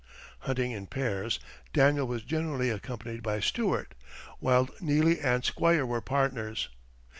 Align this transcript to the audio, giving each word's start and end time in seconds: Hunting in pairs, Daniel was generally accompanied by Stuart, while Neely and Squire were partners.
Hunting 0.39 0.71
in 0.71 0.87
pairs, 0.87 1.39
Daniel 1.73 2.07
was 2.07 2.23
generally 2.23 2.71
accompanied 2.71 3.21
by 3.21 3.39
Stuart, 3.39 3.93
while 4.39 4.67
Neely 4.79 5.19
and 5.19 5.45
Squire 5.45 5.85
were 5.85 6.01
partners. 6.01 6.69